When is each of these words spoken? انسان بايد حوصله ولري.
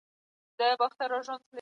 انسان 0.03 0.57
بايد 0.59 0.79
حوصله 0.97 1.17
ولري. 1.17 1.45